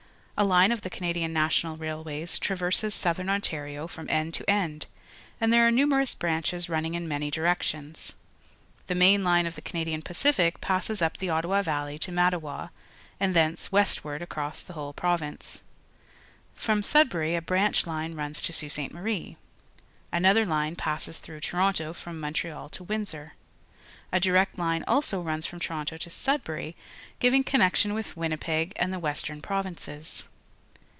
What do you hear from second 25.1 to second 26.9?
run s from Toronto to Sudbury,